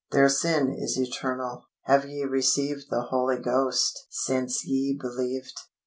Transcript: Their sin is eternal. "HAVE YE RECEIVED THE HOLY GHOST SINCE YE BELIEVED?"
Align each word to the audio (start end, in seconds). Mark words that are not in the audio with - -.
Their 0.09 0.29
sin 0.29 0.73
is 0.73 0.97
eternal. 0.97 1.65
"HAVE 1.83 2.05
YE 2.09 2.23
RECEIVED 2.25 2.85
THE 2.89 3.03
HOLY 3.11 3.37
GHOST 3.37 4.07
SINCE 4.09 4.65
YE 4.65 4.97
BELIEVED?" 4.99 5.59